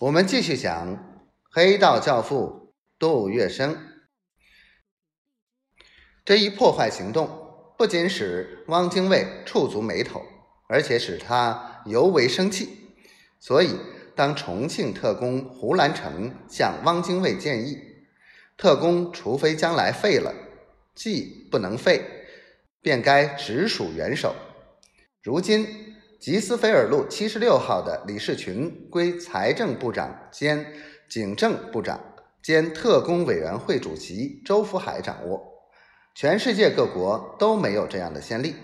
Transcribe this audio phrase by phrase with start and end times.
[0.00, 3.76] 我们继续讲黑道教父杜月笙。
[6.24, 7.28] 这一破坏行动
[7.76, 10.22] 不仅使汪精卫触足眉头，
[10.70, 12.94] 而且使他尤为生气。
[13.38, 13.76] 所以，
[14.16, 17.78] 当重庆特工胡兰成向汪精卫建议，
[18.56, 20.34] 特工除非将来废了，
[20.94, 22.02] 既不能废，
[22.80, 24.34] 便该直属元首。
[25.20, 25.89] 如今。
[26.20, 30.66] 吉斯菲尔路七十六号的李士群归财政部长兼
[31.08, 31.98] 警政部长
[32.42, 35.42] 兼特工委员会主席周福海掌握，
[36.14, 38.54] 全世界各国都没有这样的先例。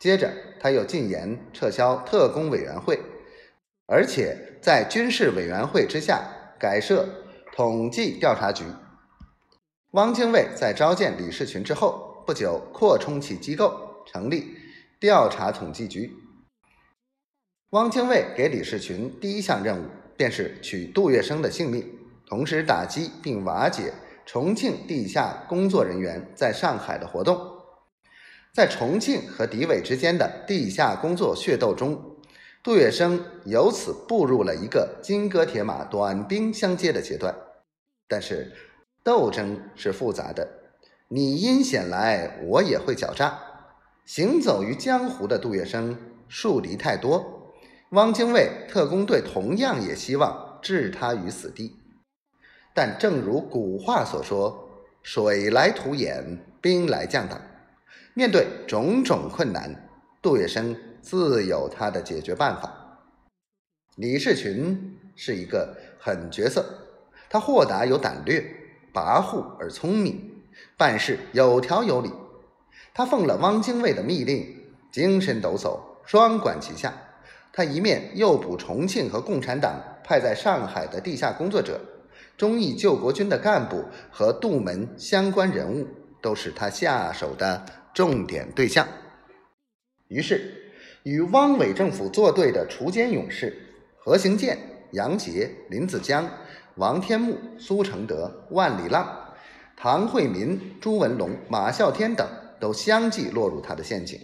[0.00, 2.98] 接着，他又进言撤销特工委员会，
[3.84, 6.26] 而且在军事委员会之下
[6.58, 7.06] 改设
[7.54, 8.64] 统计调查局。
[9.90, 14.56] 汪精卫在召见李士群之后不久，扩充其机构，成立
[14.98, 16.10] 调查统计局。
[17.72, 21.82] 汪精卫给李士群第一项任务，便是取杜月笙的性命，
[22.26, 23.94] 同时打击并瓦解
[24.26, 27.40] 重庆地下工作人员在上海的活动。
[28.52, 31.98] 在重庆和敌伪之间的地下工作血斗中，
[32.62, 37.34] 杜月笙由此步入了一个金戈铁马、短兵相接的阶段。
[38.06, 38.52] 但是，
[39.02, 40.46] 斗争是复杂的，
[41.08, 43.38] 你阴险来，我也会狡诈。
[44.04, 45.96] 行走于江湖的杜月笙，
[46.28, 47.38] 树敌太多。
[47.92, 51.76] 汪精卫特工队同样也希望置他于死地，
[52.72, 54.70] 但正如古话所说
[55.04, 57.38] ：“水来土掩，兵来将挡。”
[58.14, 59.90] 面对种种困难，
[60.22, 62.98] 杜月笙自有他的解决办法。
[63.96, 66.64] 李士群是一个狠角色，
[67.28, 68.42] 他豁达有胆略，
[68.94, 70.42] 跋扈而聪明，
[70.78, 72.10] 办事有条有理。
[72.94, 76.94] 他奉了汪精卫的密令，精神抖擞，双管齐下。
[77.52, 81.78] 他一面诱捕重庆和共产党派在上海的地下工作者，
[82.36, 85.86] 忠义救国军的干部和杜门相关人物
[86.22, 88.88] 都是他下手的重点对象。
[90.08, 90.72] 于是，
[91.02, 93.54] 与汪伪政府作对的锄奸勇士
[93.98, 94.56] 何行健、
[94.92, 96.28] 杨杰、林子江、
[96.76, 99.34] 王天木、苏承德、万里浪、
[99.76, 102.26] 唐惠民、朱文龙、马啸天等，
[102.58, 104.18] 都相继落入他的陷阱。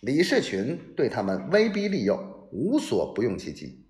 [0.00, 3.86] 李士群对他们威逼利诱，无所不用其极，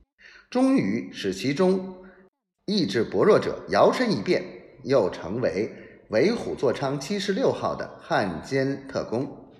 [0.48, 1.96] 终于使其中
[2.64, 4.42] 意志薄弱者摇身一变，
[4.84, 5.70] 又成为
[6.10, 9.50] 为虎作伥七十六号的汉奸特工。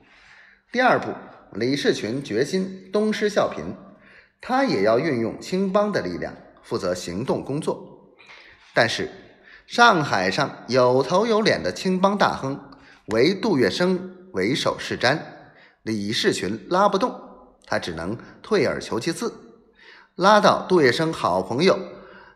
[0.71, 1.11] 第二步，
[1.59, 3.75] 李士群决心东施效颦，
[4.41, 6.33] 他也要运用青帮的力量
[6.63, 8.15] 负责行动工作。
[8.73, 9.11] 但是，
[9.67, 12.59] 上海上有头有脸的青帮大亨，
[13.07, 13.99] 唯杜月笙
[14.33, 15.19] 为首是瞻。
[15.83, 17.13] 李士群拉不动，
[17.73, 19.33] 他只能退而求其次，
[20.15, 21.79] 拉到杜月笙好朋友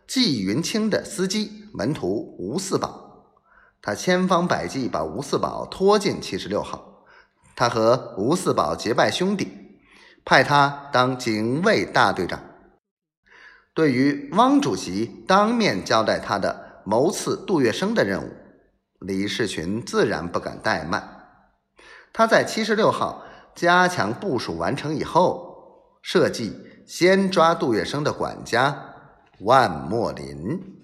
[0.07, 3.27] 纪云清的司机门徒吴四宝，
[3.79, 7.05] 他千方百计把吴四宝拖进七十六号，
[7.55, 9.79] 他和吴四宝结拜兄弟，
[10.25, 12.41] 派他当警卫大队长。
[13.75, 18.31] 对于汪主席当面交代他的谋刺杜月笙的任务，
[19.01, 21.27] 李士群自然不敢怠慢，
[22.11, 23.23] 他在七十六号。
[23.57, 26.53] 加强部署完成以后，设计
[26.85, 28.77] 先抓杜月笙的管家
[29.39, 30.76] 万墨林。